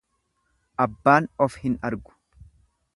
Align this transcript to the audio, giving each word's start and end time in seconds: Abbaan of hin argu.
Abbaan 0.87 1.29
of 1.47 1.61
hin 1.67 1.79
argu. 1.91 2.19